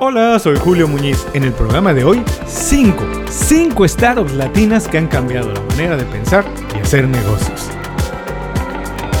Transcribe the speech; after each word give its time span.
Hola, 0.00 0.38
soy 0.38 0.56
Julio 0.56 0.88
Muñiz. 0.88 1.26
En 1.34 1.44
el 1.44 1.52
programa 1.52 1.92
de 1.92 2.04
hoy, 2.04 2.22
5. 2.46 3.04
5 3.28 3.88
startups 3.88 4.32
latinas 4.32 4.88
que 4.88 4.98
han 4.98 5.06
cambiado 5.06 5.52
la 5.52 5.60
manera 5.60 5.96
de 5.96 6.04
pensar 6.04 6.44
y 6.74 6.80
hacer 6.80 7.06
negocios. 7.06 7.68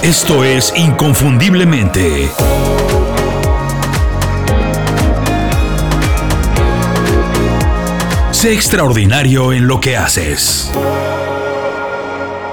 Esto 0.02 0.44
es 0.44 0.72
Inconfundiblemente. 0.76 2.28
Sé 8.30 8.54
extraordinario 8.54 9.52
en 9.52 9.66
lo 9.66 9.80
que 9.80 9.96
haces. 9.96 10.72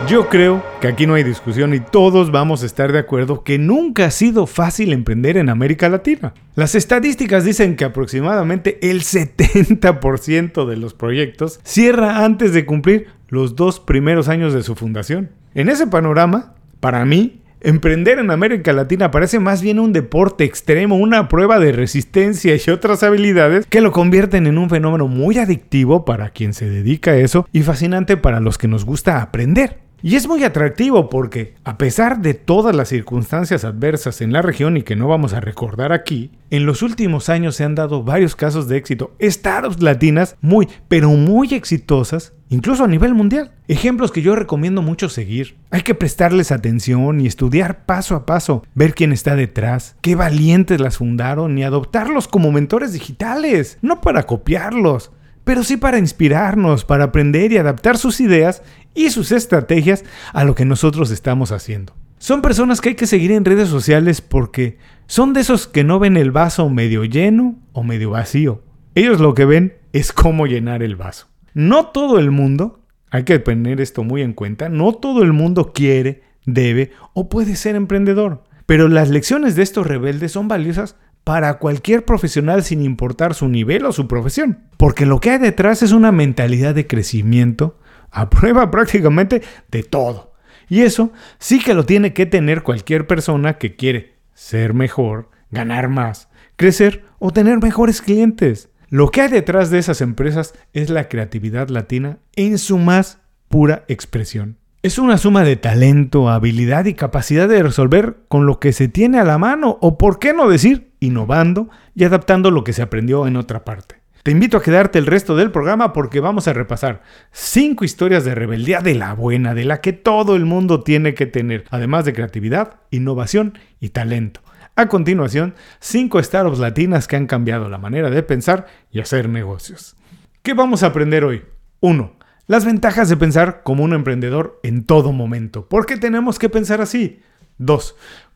Yo 0.07 0.29
creo 0.29 0.63
que 0.81 0.87
aquí 0.87 1.07
no 1.07 1.15
hay 1.15 1.23
discusión 1.23 1.73
y 1.73 1.79
todos 1.79 2.31
vamos 2.31 2.61
a 2.61 2.67
estar 2.67 2.91
de 2.91 2.99
acuerdo 2.99 3.43
que 3.43 3.57
nunca 3.57 4.05
ha 4.05 4.11
sido 4.11 4.45
fácil 4.45 4.93
emprender 4.93 5.35
en 5.35 5.49
América 5.49 5.89
Latina. 5.89 6.35
Las 6.53 6.75
estadísticas 6.75 7.43
dicen 7.43 7.75
que 7.75 7.85
aproximadamente 7.85 8.77
el 8.87 9.01
70% 9.01 10.67
de 10.67 10.77
los 10.77 10.93
proyectos 10.93 11.59
cierra 11.63 12.23
antes 12.23 12.53
de 12.53 12.67
cumplir 12.67 13.07
los 13.29 13.55
dos 13.55 13.79
primeros 13.79 14.27
años 14.27 14.53
de 14.53 14.61
su 14.61 14.75
fundación. 14.75 15.31
En 15.55 15.69
ese 15.69 15.87
panorama, 15.87 16.53
para 16.79 17.03
mí, 17.03 17.41
Emprender 17.61 18.19
en 18.19 18.29
América 18.29 18.73
Latina 18.73 19.09
parece 19.09 19.39
más 19.39 19.63
bien 19.63 19.79
un 19.79 19.91
deporte 19.91 20.43
extremo, 20.43 20.97
una 20.97 21.27
prueba 21.27 21.57
de 21.57 21.71
resistencia 21.71 22.55
y 22.55 22.69
otras 22.69 23.01
habilidades 23.01 23.65
que 23.65 23.81
lo 23.81 23.91
convierten 23.91 24.45
en 24.45 24.59
un 24.59 24.69
fenómeno 24.69 25.07
muy 25.07 25.39
adictivo 25.39 26.05
para 26.05 26.29
quien 26.29 26.53
se 26.53 26.69
dedica 26.69 27.11
a 27.11 27.17
eso 27.17 27.47
y 27.51 27.63
fascinante 27.63 28.17
para 28.17 28.39
los 28.39 28.59
que 28.59 28.67
nos 28.67 28.85
gusta 28.85 29.19
aprender. 29.19 29.84
Y 30.01 30.15
es 30.15 30.27
muy 30.27 30.43
atractivo 30.43 31.09
porque, 31.09 31.55
a 31.63 31.77
pesar 31.77 32.21
de 32.21 32.33
todas 32.33 32.75
las 32.75 32.89
circunstancias 32.89 33.65
adversas 33.65 34.21
en 34.21 34.33
la 34.33 34.41
región 34.41 34.77
y 34.77 34.83
que 34.83 34.95
no 34.95 35.07
vamos 35.07 35.33
a 35.33 35.39
recordar 35.39 35.91
aquí, 35.91 36.31
en 36.51 36.65
los 36.65 36.81
últimos 36.81 37.29
años 37.29 37.55
se 37.55 37.63
han 37.63 37.75
dado 37.75 38.03
varios 38.03 38.35
casos 38.35 38.67
de 38.67 38.77
éxito, 38.77 39.15
startups 39.21 39.81
latinas 39.81 40.35
muy, 40.41 40.67
pero 40.87 41.09
muy 41.09 41.53
exitosas, 41.53 42.33
incluso 42.49 42.83
a 42.83 42.87
nivel 42.87 43.15
mundial. 43.15 43.51
Ejemplos 43.67 44.11
que 44.11 44.21
yo 44.21 44.35
recomiendo 44.35 44.81
mucho 44.81 45.09
seguir. 45.09 45.57
Hay 45.71 45.81
que 45.81 45.95
prestarles 45.95 46.51
atención 46.51 47.19
y 47.19 47.27
estudiar 47.27 47.85
paso 47.85 48.15
a 48.15 48.25
paso, 48.25 48.63
ver 48.75 48.93
quién 48.93 49.11
está 49.11 49.35
detrás, 49.35 49.95
qué 50.01 50.15
valientes 50.15 50.79
las 50.79 50.97
fundaron 50.97 51.57
y 51.57 51.63
adoptarlos 51.63 52.27
como 52.27 52.51
mentores 52.51 52.93
digitales, 52.93 53.79
no 53.81 54.01
para 54.01 54.23
copiarlos 54.23 55.11
pero 55.45 55.63
sí 55.63 55.77
para 55.77 55.99
inspirarnos, 55.99 56.83
para 56.83 57.05
aprender 57.05 57.53
y 57.53 57.57
adaptar 57.57 57.97
sus 57.97 58.19
ideas 58.19 58.63
y 58.95 59.11
sus 59.11 59.31
estrategias 59.31 60.03
a 60.33 60.43
lo 60.43 60.55
que 60.55 60.65
nosotros 60.65 61.11
estamos 61.11 61.51
haciendo. 61.51 61.93
Son 62.17 62.41
personas 62.41 62.81
que 62.81 62.89
hay 62.89 62.95
que 62.95 63.05
seguir 63.05 63.31
en 63.33 63.45
redes 63.45 63.69
sociales 63.69 64.21
porque 64.21 64.79
son 65.05 65.33
de 65.33 65.41
esos 65.41 65.67
que 65.67 65.83
no 65.83 65.99
ven 65.99 66.17
el 66.17 66.31
vaso 66.31 66.67
medio 66.69 67.03
lleno 67.03 67.59
o 67.73 67.83
medio 67.83 68.11
vacío. 68.11 68.63
Ellos 68.95 69.19
lo 69.19 69.33
que 69.33 69.45
ven 69.45 69.75
es 69.93 70.13
cómo 70.13 70.47
llenar 70.47 70.81
el 70.81 70.95
vaso. 70.95 71.27
No 71.53 71.87
todo 71.87 72.17
el 72.17 72.31
mundo, 72.31 72.79
hay 73.11 73.23
que 73.23 73.37
tener 73.39 73.81
esto 73.81 74.03
muy 74.03 74.21
en 74.21 74.33
cuenta, 74.33 74.69
no 74.69 74.93
todo 74.93 75.21
el 75.21 75.33
mundo 75.33 75.73
quiere, 75.73 76.23
debe 76.45 76.91
o 77.13 77.29
puede 77.29 77.55
ser 77.55 77.75
emprendedor. 77.75 78.43
Pero 78.65 78.87
las 78.87 79.09
lecciones 79.09 79.55
de 79.55 79.63
estos 79.63 79.85
rebeldes 79.85 80.31
son 80.31 80.47
valiosas 80.47 80.95
para 81.23 81.59
cualquier 81.59 82.05
profesional 82.05 82.63
sin 82.63 82.81
importar 82.81 83.33
su 83.33 83.47
nivel 83.49 83.85
o 83.85 83.91
su 83.91 84.07
profesión. 84.07 84.59
Porque 84.77 85.05
lo 85.05 85.19
que 85.19 85.31
hay 85.31 85.37
detrás 85.39 85.83
es 85.83 85.91
una 85.91 86.11
mentalidad 86.11 86.73
de 86.73 86.87
crecimiento 86.87 87.77
a 88.15 88.29
prueba 88.29 88.71
prácticamente 88.71 89.43
de 89.69 89.83
todo. 89.83 90.33
Y 90.67 90.81
eso 90.81 91.11
sí 91.37 91.59
que 91.59 91.75
lo 91.75 91.85
tiene 91.85 92.13
que 92.13 92.25
tener 92.25 92.63
cualquier 92.63 93.05
persona 93.05 93.59
que 93.59 93.75
quiere 93.75 94.15
ser 94.33 94.73
mejor, 94.73 95.29
ganar 95.51 95.89
más, 95.89 96.29
crecer 96.55 97.03
o 97.19 97.31
tener 97.31 97.61
mejores 97.61 98.01
clientes. 98.01 98.69
Lo 98.89 99.11
que 99.11 99.21
hay 99.21 99.29
detrás 99.29 99.69
de 99.69 99.79
esas 99.79 100.01
empresas 100.01 100.53
es 100.73 100.89
la 100.89 101.07
creatividad 101.07 101.69
latina 101.69 102.17
en 102.35 102.57
su 102.57 102.77
más 102.77 103.19
pura 103.47 103.83
expresión. 103.87 104.57
Es 104.81 104.99
una 104.99 105.17
suma 105.17 105.43
de 105.43 105.55
talento, 105.55 106.29
habilidad 106.29 106.85
y 106.85 106.93
capacidad 106.93 107.47
de 107.49 107.63
resolver 107.63 108.17
con 108.27 108.45
lo 108.45 108.59
que 108.59 108.71
se 108.71 108.87
tiene 108.87 109.19
a 109.19 109.23
la 109.23 109.39
mano 109.39 109.79
o, 109.81 109.97
por 109.97 110.19
qué 110.19 110.33
no 110.33 110.47
decir, 110.47 110.91
innovando 110.99 111.69
y 111.95 112.03
adaptando 112.03 112.51
lo 112.51 112.63
que 112.63 112.73
se 112.73 112.83
aprendió 112.83 113.25
en 113.25 113.35
otra 113.35 113.65
parte. 113.65 114.04
Te 114.25 114.31
invito 114.31 114.57
a 114.57 114.63
quedarte 114.63 114.97
el 114.97 115.05
resto 115.05 115.35
del 115.35 115.51
programa 115.51 115.93
porque 115.93 116.19
vamos 116.19 116.47
a 116.47 116.53
repasar 116.53 117.03
cinco 117.31 117.85
historias 117.85 118.25
de 118.25 118.33
rebeldía 118.33 118.79
de 118.79 118.95
la 118.95 119.13
buena, 119.13 119.53
de 119.53 119.65
la 119.65 119.81
que 119.81 119.93
todo 119.93 120.35
el 120.35 120.45
mundo 120.45 120.81
tiene 120.81 121.13
que 121.13 121.27
tener, 121.27 121.65
además 121.69 122.05
de 122.05 122.13
creatividad, 122.13 122.77
innovación 122.89 123.59
y 123.79 123.89
talento. 123.89 124.41
A 124.75 124.87
continuación, 124.87 125.53
cinco 125.79 126.23
startups 126.23 126.57
latinas 126.57 127.07
que 127.07 127.17
han 127.17 127.27
cambiado 127.27 127.69
la 127.69 127.77
manera 127.77 128.09
de 128.09 128.23
pensar 128.23 128.65
y 128.89 128.99
hacer 128.99 129.29
negocios. 129.29 129.95
¿Qué 130.41 130.55
vamos 130.55 130.81
a 130.81 130.87
aprender 130.87 131.23
hoy? 131.23 131.43
1. 131.81 132.15
Las 132.47 132.65
ventajas 132.65 133.09
de 133.09 133.17
pensar 133.17 133.61
como 133.61 133.83
un 133.83 133.93
emprendedor 133.93 134.59
en 134.63 134.85
todo 134.85 135.11
momento. 135.11 135.69
¿Por 135.69 135.85
qué 135.85 135.97
tenemos 135.97 136.39
que 136.39 136.49
pensar 136.49 136.81
así? 136.81 137.21
2. 137.59 137.95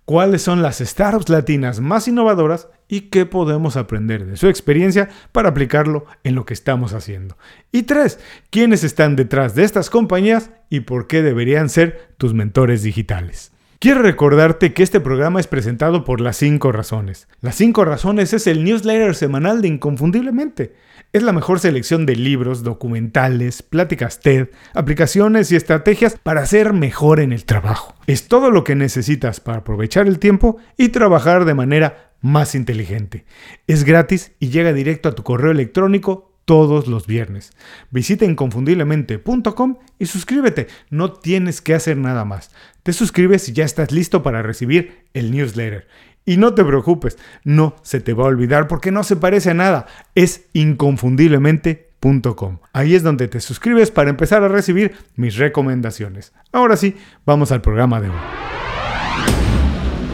¿Cuáles 0.09 0.41
son 0.41 0.63
las 0.63 0.79
startups 0.79 1.29
latinas 1.29 1.81
más 1.81 2.07
innovadoras 2.07 2.67
y 2.87 3.01
qué 3.11 3.27
podemos 3.27 3.77
aprender 3.77 4.25
de 4.25 4.37
su 4.37 4.47
experiencia 4.47 5.07
para 5.31 5.49
aplicarlo 5.49 6.07
en 6.23 6.33
lo 6.33 6.47
que 6.47 6.55
estamos 6.55 6.93
haciendo? 6.93 7.37
Y 7.71 7.83
3. 7.83 8.19
¿Quiénes 8.49 8.83
están 8.83 9.15
detrás 9.15 9.53
de 9.53 9.65
estas 9.65 9.91
compañías 9.91 10.49
y 10.67 10.79
por 10.79 11.05
qué 11.05 11.21
deberían 11.21 11.69
ser 11.69 12.09
tus 12.17 12.33
mentores 12.33 12.81
digitales? 12.81 13.51
Quiero 13.77 14.01
recordarte 14.01 14.73
que 14.73 14.81
este 14.81 14.99
programa 14.99 15.39
es 15.39 15.45
presentado 15.45 16.03
por 16.03 16.21
Las 16.21 16.37
5 16.37 16.71
Razones. 16.71 17.27
Las 17.39 17.53
5 17.57 17.85
Razones 17.85 18.33
es 18.33 18.47
el 18.47 18.63
newsletter 18.63 19.13
semanal 19.13 19.61
de 19.61 19.67
Inconfundiblemente 19.67 20.73
es 21.11 21.23
la 21.23 21.33
mejor 21.33 21.59
selección 21.59 22.05
de 22.05 22.15
libros, 22.15 22.63
documentales, 22.63 23.63
pláticas 23.63 24.19
TED, 24.19 24.49
aplicaciones 24.73 25.51
y 25.51 25.55
estrategias 25.55 26.17
para 26.21 26.45
ser 26.45 26.73
mejor 26.73 27.19
en 27.19 27.33
el 27.33 27.45
trabajo. 27.45 27.95
Es 28.05 28.27
todo 28.27 28.51
lo 28.51 28.63
que 28.63 28.75
necesitas 28.75 29.39
para 29.39 29.59
aprovechar 29.59 30.07
el 30.07 30.19
tiempo 30.19 30.57
y 30.77 30.89
trabajar 30.89 31.45
de 31.45 31.55
manera 31.55 32.11
más 32.21 32.53
inteligente. 32.53 33.25
Es 33.65 33.83
gratis 33.83 34.33
y 34.39 34.49
llega 34.49 34.73
directo 34.73 35.09
a 35.09 35.15
tu 35.15 35.23
correo 35.23 35.51
electrónico 35.51 36.29
todos 36.49 36.87
los 36.87 37.05
viernes. 37.05 37.51
Visita 37.91 38.25
inconfundiblemente.com 38.25 39.77
y 39.99 40.05
suscríbete. 40.07 40.65
No 40.89 41.13
tienes 41.13 41.61
que 41.61 41.75
hacer 41.75 41.95
nada 41.97 42.25
más. 42.25 42.49
Te 42.81 42.91
suscribes 42.91 43.47
y 43.49 43.53
ya 43.53 43.65
estás 43.65 43.91
listo 43.91 44.23
para 44.23 44.41
recibir 44.41 45.05
el 45.13 45.29
newsletter. 45.29 45.87
Y 46.29 46.37
no 46.37 46.53
te 46.53 46.63
preocupes, 46.63 47.17
no 47.43 47.75
se 47.81 47.99
te 48.01 48.13
va 48.13 48.25
a 48.25 48.27
olvidar 48.27 48.67
porque 48.67 48.91
no 48.91 49.03
se 49.03 49.15
parece 49.15 49.49
a 49.49 49.55
nada. 49.55 49.87
Es 50.13 50.45
inconfundiblemente.com. 50.53 52.59
Ahí 52.71 52.93
es 52.93 53.01
donde 53.01 53.27
te 53.27 53.39
suscribes 53.39 53.89
para 53.89 54.11
empezar 54.11 54.43
a 54.43 54.47
recibir 54.47 54.93
mis 55.15 55.37
recomendaciones. 55.37 56.31
Ahora 56.51 56.77
sí, 56.77 56.95
vamos 57.25 57.51
al 57.51 57.61
programa 57.61 57.99
de 57.99 58.09
hoy. 58.09 58.15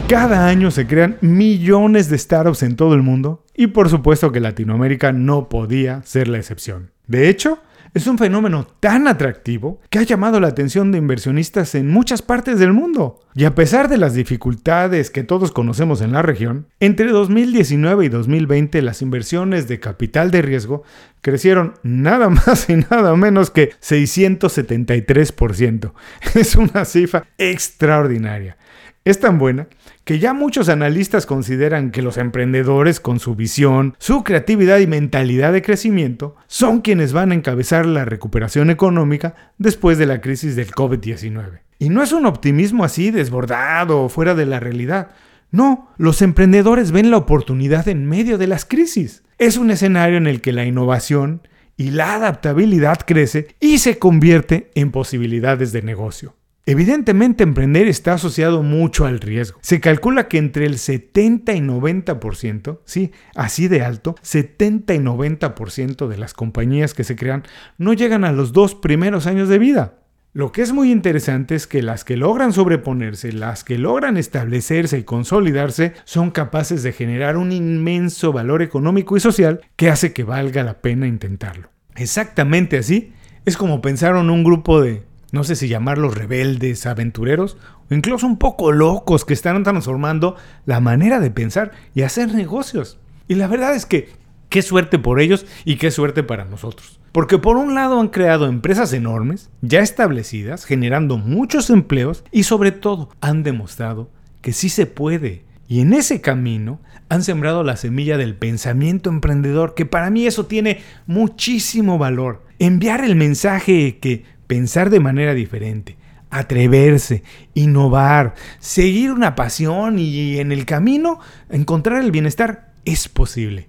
Cada 0.08 0.48
año 0.48 0.70
se 0.70 0.86
crean 0.86 1.18
millones 1.20 2.08
de 2.08 2.16
startups 2.16 2.62
en 2.62 2.76
todo 2.76 2.94
el 2.94 3.02
mundo 3.02 3.44
y 3.54 3.66
por 3.66 3.90
supuesto 3.90 4.32
que 4.32 4.40
Latinoamérica 4.40 5.12
no 5.12 5.50
podía 5.50 6.00
ser 6.04 6.28
la 6.28 6.38
excepción. 6.38 6.92
De 7.06 7.28
hecho, 7.28 7.58
es 7.96 8.06
un 8.06 8.18
fenómeno 8.18 8.66
tan 8.78 9.08
atractivo 9.08 9.80
que 9.88 9.98
ha 9.98 10.02
llamado 10.02 10.38
la 10.38 10.48
atención 10.48 10.92
de 10.92 10.98
inversionistas 10.98 11.74
en 11.74 11.88
muchas 11.88 12.20
partes 12.20 12.58
del 12.58 12.74
mundo. 12.74 13.20
Y 13.34 13.46
a 13.46 13.54
pesar 13.54 13.88
de 13.88 13.96
las 13.96 14.12
dificultades 14.12 15.10
que 15.10 15.24
todos 15.24 15.50
conocemos 15.50 16.02
en 16.02 16.12
la 16.12 16.20
región, 16.20 16.66
entre 16.78 17.10
2019 17.10 18.04
y 18.04 18.10
2020 18.10 18.82
las 18.82 19.00
inversiones 19.00 19.66
de 19.66 19.80
capital 19.80 20.30
de 20.30 20.42
riesgo 20.42 20.82
crecieron 21.22 21.72
nada 21.82 22.28
más 22.46 22.68
y 22.68 22.76
nada 22.76 23.16
menos 23.16 23.50
que 23.50 23.70
673%. 23.80 25.92
Es 26.34 26.54
una 26.54 26.84
cifra 26.84 27.24
extraordinaria. 27.38 28.58
Es 29.06 29.20
tan 29.20 29.38
buena 29.38 29.68
que 30.06 30.20
ya 30.20 30.32
muchos 30.32 30.68
analistas 30.68 31.26
consideran 31.26 31.90
que 31.90 32.00
los 32.00 32.16
emprendedores 32.16 33.00
con 33.00 33.18
su 33.18 33.34
visión, 33.34 33.96
su 33.98 34.22
creatividad 34.22 34.78
y 34.78 34.86
mentalidad 34.86 35.52
de 35.52 35.62
crecimiento 35.62 36.36
son 36.46 36.80
quienes 36.80 37.12
van 37.12 37.32
a 37.32 37.34
encabezar 37.34 37.86
la 37.86 38.04
recuperación 38.04 38.70
económica 38.70 39.34
después 39.58 39.98
de 39.98 40.06
la 40.06 40.20
crisis 40.20 40.54
del 40.54 40.70
COVID-19. 40.70 41.58
Y 41.80 41.88
no 41.88 42.04
es 42.04 42.12
un 42.12 42.24
optimismo 42.24 42.84
así 42.84 43.10
desbordado 43.10 44.04
o 44.04 44.08
fuera 44.08 44.36
de 44.36 44.46
la 44.46 44.60
realidad. 44.60 45.10
No, 45.50 45.90
los 45.98 46.22
emprendedores 46.22 46.92
ven 46.92 47.10
la 47.10 47.16
oportunidad 47.16 47.88
en 47.88 48.06
medio 48.06 48.38
de 48.38 48.46
las 48.46 48.64
crisis. 48.64 49.24
Es 49.38 49.56
un 49.56 49.72
escenario 49.72 50.18
en 50.18 50.28
el 50.28 50.40
que 50.40 50.52
la 50.52 50.64
innovación 50.64 51.48
y 51.76 51.90
la 51.90 52.14
adaptabilidad 52.14 53.00
crece 53.04 53.56
y 53.58 53.78
se 53.78 53.98
convierte 53.98 54.70
en 54.76 54.92
posibilidades 54.92 55.72
de 55.72 55.82
negocio. 55.82 56.36
Evidentemente 56.68 57.44
emprender 57.44 57.86
está 57.86 58.14
asociado 58.14 58.64
mucho 58.64 59.06
al 59.06 59.20
riesgo. 59.20 59.60
Se 59.62 59.80
calcula 59.80 60.26
que 60.26 60.38
entre 60.38 60.66
el 60.66 60.78
70 60.78 61.52
y 61.52 61.60
90%, 61.60 62.80
sí, 62.84 63.12
así 63.36 63.68
de 63.68 63.82
alto, 63.82 64.16
70 64.22 64.94
y 64.94 64.98
90% 64.98 66.08
de 66.08 66.18
las 66.18 66.34
compañías 66.34 66.92
que 66.92 67.04
se 67.04 67.14
crean 67.14 67.44
no 67.78 67.92
llegan 67.92 68.24
a 68.24 68.32
los 68.32 68.52
dos 68.52 68.74
primeros 68.74 69.28
años 69.28 69.48
de 69.48 69.60
vida. 69.60 70.00
Lo 70.32 70.50
que 70.50 70.62
es 70.62 70.72
muy 70.72 70.90
interesante 70.90 71.54
es 71.54 71.68
que 71.68 71.82
las 71.82 72.04
que 72.04 72.16
logran 72.16 72.52
sobreponerse, 72.52 73.32
las 73.32 73.62
que 73.62 73.78
logran 73.78 74.16
establecerse 74.16 74.98
y 74.98 75.04
consolidarse, 75.04 75.94
son 76.04 76.32
capaces 76.32 76.82
de 76.82 76.92
generar 76.92 77.36
un 77.36 77.52
inmenso 77.52 78.32
valor 78.32 78.60
económico 78.60 79.16
y 79.16 79.20
social 79.20 79.60
que 79.76 79.88
hace 79.88 80.12
que 80.12 80.24
valga 80.24 80.64
la 80.64 80.82
pena 80.82 81.06
intentarlo. 81.06 81.70
Exactamente 81.94 82.76
así 82.76 83.12
es 83.46 83.56
como 83.56 83.80
pensaron 83.80 84.28
un 84.28 84.42
grupo 84.42 84.82
de, 84.82 85.04
no 85.32 85.44
sé 85.44 85.56
si 85.56 85.68
llamarlos 85.68 86.16
rebeldes, 86.16 86.86
aventureros, 86.86 87.56
o 87.90 87.94
incluso 87.94 88.26
un 88.26 88.38
poco 88.38 88.72
locos 88.72 89.24
que 89.24 89.34
están 89.34 89.62
transformando 89.62 90.36
la 90.64 90.80
manera 90.80 91.20
de 91.20 91.30
pensar 91.30 91.72
y 91.94 92.02
hacer 92.02 92.34
negocios. 92.34 92.98
Y 93.28 93.34
la 93.34 93.48
verdad 93.48 93.74
es 93.74 93.86
que 93.86 94.10
qué 94.48 94.62
suerte 94.62 94.98
por 94.98 95.20
ellos 95.20 95.46
y 95.64 95.76
qué 95.76 95.90
suerte 95.90 96.22
para 96.22 96.44
nosotros. 96.44 97.00
Porque 97.12 97.38
por 97.38 97.56
un 97.56 97.74
lado 97.74 98.00
han 98.00 98.08
creado 98.08 98.46
empresas 98.46 98.92
enormes, 98.92 99.50
ya 99.62 99.80
establecidas, 99.80 100.64
generando 100.64 101.16
muchos 101.16 101.70
empleos 101.70 102.24
y 102.30 102.42
sobre 102.42 102.72
todo 102.72 103.08
han 103.20 103.42
demostrado 103.42 104.10
que 104.42 104.52
sí 104.52 104.68
se 104.68 104.86
puede. 104.86 105.44
Y 105.68 105.80
en 105.80 105.92
ese 105.92 106.20
camino 106.20 106.80
han 107.08 107.22
sembrado 107.22 107.64
la 107.64 107.76
semilla 107.76 108.16
del 108.16 108.36
pensamiento 108.36 109.10
emprendedor, 109.10 109.74
que 109.74 109.86
para 109.86 110.10
mí 110.10 110.26
eso 110.26 110.46
tiene 110.46 110.80
muchísimo 111.06 111.98
valor. 111.98 112.44
Enviar 112.58 113.04
el 113.04 113.16
mensaje 113.16 113.98
que 113.98 114.24
pensar 114.46 114.90
de 114.90 115.00
manera 115.00 115.34
diferente, 115.34 115.96
atreverse, 116.30 117.22
innovar, 117.54 118.34
seguir 118.58 119.12
una 119.12 119.34
pasión 119.34 119.98
y 119.98 120.38
en 120.38 120.52
el 120.52 120.64
camino 120.64 121.20
encontrar 121.50 122.02
el 122.02 122.10
bienestar 122.10 122.72
es 122.84 123.08
posible. 123.08 123.68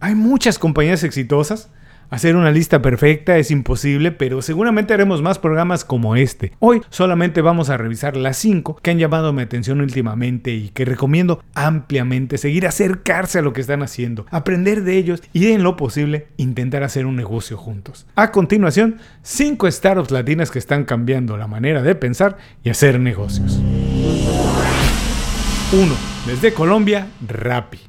Hay 0.00 0.14
muchas 0.14 0.58
compañías 0.58 1.02
exitosas 1.02 1.70
Hacer 2.10 2.36
una 2.36 2.50
lista 2.50 2.80
perfecta 2.80 3.36
es 3.36 3.50
imposible, 3.50 4.12
pero 4.12 4.40
seguramente 4.40 4.94
haremos 4.94 5.20
más 5.20 5.38
programas 5.38 5.84
como 5.84 6.16
este. 6.16 6.52
Hoy 6.58 6.80
solamente 6.88 7.42
vamos 7.42 7.68
a 7.68 7.76
revisar 7.76 8.16
las 8.16 8.38
5 8.38 8.76
que 8.82 8.90
han 8.90 8.98
llamado 8.98 9.34
mi 9.34 9.42
atención 9.42 9.82
últimamente 9.82 10.52
y 10.52 10.70
que 10.70 10.86
recomiendo 10.86 11.44
ampliamente 11.54 12.38
seguir 12.38 12.66
acercarse 12.66 13.40
a 13.40 13.42
lo 13.42 13.52
que 13.52 13.60
están 13.60 13.82
haciendo, 13.82 14.24
aprender 14.30 14.84
de 14.84 14.96
ellos 14.96 15.22
y 15.34 15.48
en 15.48 15.62
lo 15.62 15.76
posible 15.76 16.28
intentar 16.38 16.82
hacer 16.82 17.04
un 17.04 17.14
negocio 17.14 17.58
juntos. 17.58 18.06
A 18.14 18.32
continuación, 18.32 18.96
5 19.22 19.70
startups 19.70 20.10
latinas 20.10 20.50
que 20.50 20.58
están 20.58 20.84
cambiando 20.84 21.36
la 21.36 21.46
manera 21.46 21.82
de 21.82 21.94
pensar 21.94 22.38
y 22.64 22.70
hacer 22.70 22.98
negocios. 22.98 23.60
1. 25.72 25.94
Desde 26.26 26.54
Colombia, 26.54 27.08
Rappi. 27.28 27.80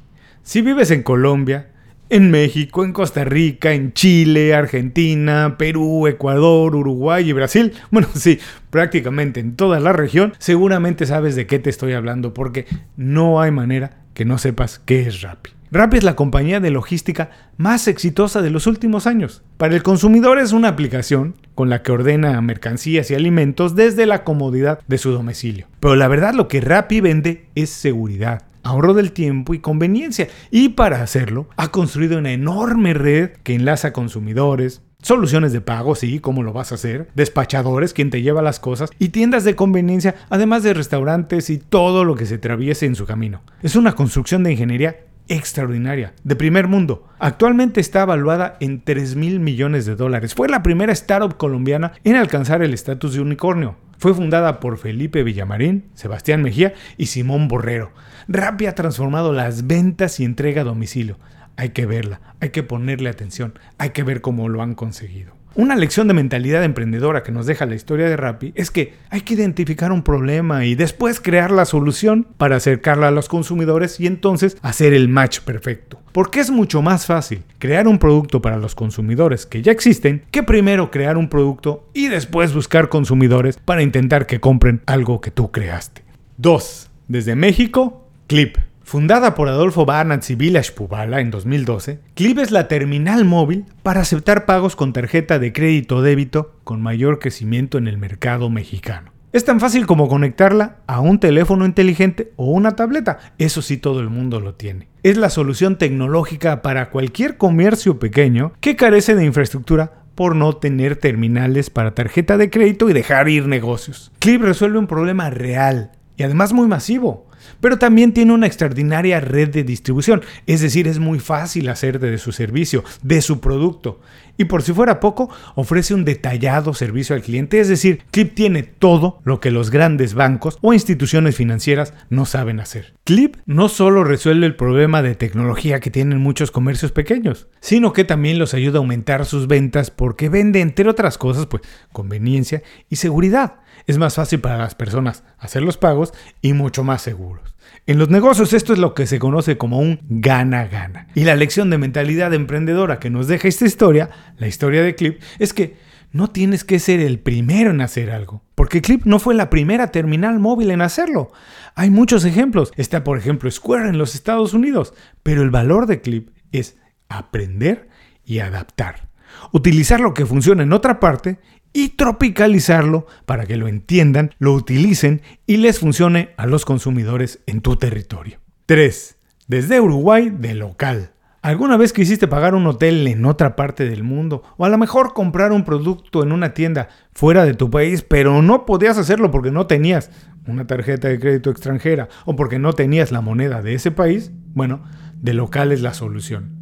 Si 0.42 0.60
vives 0.60 0.90
en 0.90 1.02
Colombia, 1.02 1.69
en 2.10 2.30
México, 2.30 2.84
en 2.84 2.92
Costa 2.92 3.24
Rica, 3.24 3.72
en 3.72 3.92
Chile, 3.92 4.52
Argentina, 4.54 5.56
Perú, 5.56 6.06
Ecuador, 6.06 6.74
Uruguay 6.74 7.28
y 7.28 7.32
Brasil. 7.32 7.72
Bueno, 7.90 8.08
sí, 8.14 8.38
prácticamente 8.70 9.40
en 9.40 9.56
toda 9.56 9.80
la 9.80 9.92
región. 9.92 10.32
Seguramente 10.38 11.06
sabes 11.06 11.34
de 11.34 11.46
qué 11.46 11.58
te 11.58 11.70
estoy 11.70 11.92
hablando 11.92 12.34
porque 12.34 12.66
no 12.96 13.40
hay 13.40 13.50
manera 13.50 14.02
que 14.14 14.24
no 14.24 14.38
sepas 14.38 14.78
qué 14.78 15.02
es 15.02 15.22
Rappi. 15.22 15.50
Rappi 15.72 15.98
es 15.98 16.04
la 16.04 16.16
compañía 16.16 16.58
de 16.58 16.70
logística 16.70 17.30
más 17.56 17.86
exitosa 17.86 18.42
de 18.42 18.50
los 18.50 18.66
últimos 18.66 19.06
años. 19.06 19.42
Para 19.56 19.74
el 19.74 19.84
consumidor 19.84 20.38
es 20.38 20.52
una 20.52 20.68
aplicación 20.68 21.36
con 21.54 21.70
la 21.70 21.82
que 21.82 21.92
ordena 21.92 22.40
mercancías 22.40 23.10
y 23.10 23.14
alimentos 23.14 23.76
desde 23.76 24.06
la 24.06 24.24
comodidad 24.24 24.80
de 24.88 24.98
su 24.98 25.12
domicilio. 25.12 25.68
Pero 25.78 25.94
la 25.94 26.08
verdad 26.08 26.34
lo 26.34 26.48
que 26.48 26.60
Rappi 26.60 27.00
vende 27.00 27.46
es 27.54 27.70
seguridad 27.70 28.49
ahorro 28.62 28.94
del 28.94 29.12
tiempo 29.12 29.54
y 29.54 29.60
conveniencia. 29.60 30.28
Y 30.50 30.70
para 30.70 31.02
hacerlo, 31.02 31.48
ha 31.56 31.68
construido 31.68 32.18
una 32.18 32.32
enorme 32.32 32.94
red 32.94 33.30
que 33.42 33.54
enlaza 33.54 33.92
consumidores, 33.92 34.82
Soluciones 35.02 35.54
de 35.54 35.62
pago, 35.62 35.94
sí, 35.94 36.20
¿cómo 36.20 36.42
lo 36.42 36.52
vas 36.52 36.72
a 36.72 36.74
hacer? 36.74 37.08
Despachadores, 37.14 37.94
quien 37.94 38.10
te 38.10 38.20
lleva 38.20 38.42
las 38.42 38.60
cosas, 38.60 38.90
y 38.98 39.08
tiendas 39.08 39.44
de 39.44 39.56
conveniencia, 39.56 40.14
además 40.28 40.62
de 40.62 40.74
restaurantes 40.74 41.48
y 41.48 41.56
todo 41.56 42.04
lo 42.04 42.16
que 42.16 42.26
se 42.26 42.34
atraviese 42.34 42.84
en 42.84 42.94
su 42.94 43.06
camino. 43.06 43.40
Es 43.62 43.76
una 43.76 43.94
construcción 43.94 44.42
de 44.42 44.52
ingeniería 44.52 44.96
extraordinaria, 45.30 46.12
de 46.24 46.36
primer 46.36 46.68
mundo. 46.68 47.08
Actualmente 47.20 47.80
está 47.80 48.02
evaluada 48.02 48.56
en 48.60 48.82
3 48.82 49.14
mil 49.16 49.40
millones 49.40 49.86
de 49.86 49.94
dólares. 49.94 50.34
Fue 50.34 50.48
la 50.48 50.62
primera 50.62 50.92
startup 50.92 51.36
colombiana 51.36 51.92
en 52.04 52.16
alcanzar 52.16 52.62
el 52.62 52.74
estatus 52.74 53.14
de 53.14 53.20
unicornio. 53.20 53.76
Fue 53.96 54.12
fundada 54.12 54.60
por 54.60 54.76
Felipe 54.76 55.22
Villamarín, 55.22 55.84
Sebastián 55.94 56.42
Mejía 56.42 56.74
y 56.96 57.06
Simón 57.06 57.48
Borrero. 57.48 57.92
Rappi 58.28 58.66
ha 58.66 58.74
transformado 58.74 59.32
las 59.32 59.66
ventas 59.66 60.18
y 60.20 60.24
entrega 60.24 60.62
a 60.62 60.64
domicilio. 60.64 61.18
Hay 61.56 61.70
que 61.70 61.86
verla, 61.86 62.20
hay 62.40 62.50
que 62.50 62.62
ponerle 62.62 63.08
atención, 63.08 63.58
hay 63.78 63.90
que 63.90 64.02
ver 64.02 64.20
cómo 64.20 64.48
lo 64.48 64.62
han 64.62 64.74
conseguido. 64.74 65.39
Una 65.60 65.76
lección 65.76 66.08
de 66.08 66.14
mentalidad 66.14 66.64
emprendedora 66.64 67.22
que 67.22 67.32
nos 67.32 67.44
deja 67.44 67.66
la 67.66 67.74
historia 67.74 68.08
de 68.08 68.16
Rappi 68.16 68.54
es 68.54 68.70
que 68.70 68.94
hay 69.10 69.20
que 69.20 69.34
identificar 69.34 69.92
un 69.92 70.02
problema 70.02 70.64
y 70.64 70.74
después 70.74 71.20
crear 71.20 71.50
la 71.50 71.66
solución 71.66 72.26
para 72.38 72.56
acercarla 72.56 73.08
a 73.08 73.10
los 73.10 73.28
consumidores 73.28 74.00
y 74.00 74.06
entonces 74.06 74.56
hacer 74.62 74.94
el 74.94 75.10
match 75.10 75.40
perfecto. 75.40 76.00
Porque 76.12 76.40
es 76.40 76.50
mucho 76.50 76.80
más 76.80 77.04
fácil 77.04 77.42
crear 77.58 77.88
un 77.88 77.98
producto 77.98 78.40
para 78.40 78.56
los 78.56 78.74
consumidores 78.74 79.44
que 79.44 79.60
ya 79.60 79.70
existen 79.70 80.22
que 80.30 80.42
primero 80.42 80.90
crear 80.90 81.18
un 81.18 81.28
producto 81.28 81.90
y 81.92 82.08
después 82.08 82.54
buscar 82.54 82.88
consumidores 82.88 83.58
para 83.58 83.82
intentar 83.82 84.24
que 84.24 84.40
compren 84.40 84.80
algo 84.86 85.20
que 85.20 85.30
tú 85.30 85.50
creaste. 85.50 86.02
2. 86.38 86.90
Desde 87.06 87.36
México, 87.36 88.08
Clip. 88.28 88.56
Fundada 88.90 89.36
por 89.36 89.48
Adolfo 89.48 89.86
Barnatz 89.86 90.30
y 90.30 90.36
Pubala 90.74 91.20
en 91.20 91.30
2012, 91.30 92.00
Clip 92.14 92.36
es 92.38 92.50
la 92.50 92.66
terminal 92.66 93.24
móvil 93.24 93.64
para 93.84 94.00
aceptar 94.00 94.46
pagos 94.46 94.74
con 94.74 94.92
tarjeta 94.92 95.38
de 95.38 95.52
crédito 95.52 95.98
o 95.98 96.02
débito 96.02 96.56
con 96.64 96.82
mayor 96.82 97.20
crecimiento 97.20 97.78
en 97.78 97.86
el 97.86 97.98
mercado 97.98 98.50
mexicano. 98.50 99.12
Es 99.32 99.44
tan 99.44 99.60
fácil 99.60 99.86
como 99.86 100.08
conectarla 100.08 100.78
a 100.88 100.98
un 100.98 101.20
teléfono 101.20 101.66
inteligente 101.66 102.32
o 102.34 102.46
una 102.46 102.74
tableta. 102.74 103.20
Eso 103.38 103.62
sí 103.62 103.76
todo 103.76 104.00
el 104.00 104.10
mundo 104.10 104.40
lo 104.40 104.54
tiene. 104.54 104.88
Es 105.04 105.16
la 105.16 105.30
solución 105.30 105.78
tecnológica 105.78 106.60
para 106.60 106.90
cualquier 106.90 107.36
comercio 107.36 108.00
pequeño 108.00 108.54
que 108.58 108.74
carece 108.74 109.14
de 109.14 109.24
infraestructura 109.24 110.02
por 110.16 110.34
no 110.34 110.54
tener 110.54 110.96
terminales 110.96 111.70
para 111.70 111.94
tarjeta 111.94 112.36
de 112.36 112.50
crédito 112.50 112.90
y 112.90 112.92
dejar 112.92 113.28
ir 113.28 113.46
negocios. 113.46 114.10
Clip 114.18 114.42
resuelve 114.42 114.80
un 114.80 114.88
problema 114.88 115.30
real 115.30 115.92
y 116.16 116.24
además 116.24 116.52
muy 116.52 116.66
masivo 116.66 117.29
pero 117.60 117.78
también 117.78 118.12
tiene 118.12 118.32
una 118.32 118.46
extraordinaria 118.46 119.20
red 119.20 119.50
de 119.50 119.64
distribución, 119.64 120.22
es 120.46 120.60
decir, 120.60 120.86
es 120.88 120.98
muy 120.98 121.18
fácil 121.18 121.68
hacerte 121.68 122.10
de 122.10 122.18
su 122.18 122.32
servicio, 122.32 122.84
de 123.02 123.22
su 123.22 123.40
producto. 123.40 124.00
Y 124.40 124.46
por 124.46 124.62
si 124.62 124.72
fuera 124.72 125.00
poco, 125.00 125.28
ofrece 125.54 125.92
un 125.92 126.06
detallado 126.06 126.72
servicio 126.72 127.14
al 127.14 127.20
cliente, 127.20 127.60
es 127.60 127.68
decir, 127.68 128.04
Clip 128.10 128.34
tiene 128.34 128.62
todo 128.62 129.20
lo 129.22 129.38
que 129.38 129.50
los 129.50 129.68
grandes 129.68 130.14
bancos 130.14 130.56
o 130.62 130.72
instituciones 130.72 131.36
financieras 131.36 131.92
no 132.08 132.24
saben 132.24 132.58
hacer. 132.58 132.94
Clip 133.04 133.36
no 133.44 133.68
solo 133.68 134.02
resuelve 134.02 134.46
el 134.46 134.56
problema 134.56 135.02
de 135.02 135.14
tecnología 135.14 135.80
que 135.80 135.90
tienen 135.90 136.20
muchos 136.20 136.50
comercios 136.50 136.90
pequeños, 136.90 137.48
sino 137.60 137.92
que 137.92 138.04
también 138.04 138.38
los 138.38 138.54
ayuda 138.54 138.78
a 138.78 138.80
aumentar 138.80 139.26
sus 139.26 139.46
ventas 139.46 139.90
porque 139.90 140.30
vende, 140.30 140.62
entre 140.62 140.88
otras 140.88 141.18
cosas, 141.18 141.44
pues 141.44 141.62
conveniencia 141.92 142.62
y 142.88 142.96
seguridad. 142.96 143.56
Es 143.86 143.98
más 143.98 144.14
fácil 144.14 144.40
para 144.40 144.56
las 144.56 144.74
personas 144.74 145.22
hacer 145.36 145.60
los 145.60 145.76
pagos 145.76 146.14
y 146.40 146.54
mucho 146.54 146.82
más 146.82 147.02
seguros. 147.02 147.54
En 147.86 147.98
los 147.98 148.08
negocios 148.08 148.52
esto 148.52 148.72
es 148.72 148.78
lo 148.78 148.94
que 148.94 149.06
se 149.06 149.18
conoce 149.18 149.58
como 149.58 149.78
un 149.78 150.00
gana-gana. 150.08 151.08
Y 151.14 151.24
la 151.24 151.34
lección 151.34 151.70
de 151.70 151.78
mentalidad 151.78 152.32
emprendedora 152.34 152.98
que 152.98 153.10
nos 153.10 153.26
deja 153.26 153.48
esta 153.48 153.64
historia, 153.64 154.10
la 154.38 154.46
historia 154.46 154.82
de 154.82 154.94
Clip, 154.94 155.20
es 155.38 155.52
que 155.52 155.76
no 156.12 156.28
tienes 156.28 156.64
que 156.64 156.78
ser 156.78 157.00
el 157.00 157.20
primero 157.20 157.70
en 157.70 157.80
hacer 157.80 158.10
algo. 158.10 158.42
Porque 158.54 158.82
Clip 158.82 159.04
no 159.04 159.18
fue 159.18 159.34
la 159.34 159.48
primera 159.48 159.90
terminal 159.90 160.38
móvil 160.40 160.70
en 160.70 160.82
hacerlo. 160.82 161.32
Hay 161.74 161.90
muchos 161.90 162.24
ejemplos. 162.24 162.72
Está 162.76 163.04
por 163.04 163.18
ejemplo 163.18 163.50
Square 163.50 163.88
en 163.88 163.98
los 163.98 164.14
Estados 164.14 164.52
Unidos. 164.52 164.92
Pero 165.22 165.42
el 165.42 165.50
valor 165.50 165.86
de 165.86 166.00
Clip 166.00 166.30
es 166.52 166.76
aprender 167.08 167.88
y 168.24 168.40
adaptar. 168.40 169.08
Utilizar 169.52 170.00
lo 170.00 170.14
que 170.14 170.26
funciona 170.26 170.62
en 170.62 170.72
otra 170.72 171.00
parte 171.00 171.38
y 171.72 171.90
tropicalizarlo 171.90 173.06
para 173.26 173.46
que 173.46 173.56
lo 173.56 173.68
entiendan, 173.68 174.30
lo 174.38 174.52
utilicen 174.54 175.22
y 175.46 175.58
les 175.58 175.78
funcione 175.78 176.30
a 176.36 176.46
los 176.46 176.64
consumidores 176.64 177.40
en 177.46 177.60
tu 177.60 177.76
territorio. 177.76 178.38
3. 178.66 179.16
Desde 179.46 179.80
Uruguay 179.80 180.30
de 180.30 180.54
local. 180.54 181.12
¿Alguna 181.42 181.78
vez 181.78 181.94
quisiste 181.94 182.28
pagar 182.28 182.54
un 182.54 182.66
hotel 182.66 183.06
en 183.06 183.24
otra 183.24 183.56
parte 183.56 183.88
del 183.88 184.02
mundo? 184.02 184.42
O 184.58 184.66
a 184.66 184.68
lo 184.68 184.76
mejor 184.76 185.14
comprar 185.14 185.52
un 185.52 185.64
producto 185.64 186.22
en 186.22 186.32
una 186.32 186.52
tienda 186.52 186.88
fuera 187.14 187.46
de 187.46 187.54
tu 187.54 187.70
país, 187.70 188.02
pero 188.02 188.42
no 188.42 188.66
podías 188.66 188.98
hacerlo 188.98 189.30
porque 189.30 189.50
no 189.50 189.66
tenías 189.66 190.10
una 190.46 190.66
tarjeta 190.66 191.08
de 191.08 191.18
crédito 191.18 191.50
extranjera 191.50 192.08
o 192.26 192.36
porque 192.36 192.58
no 192.58 192.74
tenías 192.74 193.10
la 193.10 193.22
moneda 193.22 193.62
de 193.62 193.72
ese 193.72 193.90
país? 193.90 194.32
Bueno, 194.52 194.84
de 195.14 195.32
local 195.32 195.72
es 195.72 195.80
la 195.80 195.94
solución. 195.94 196.59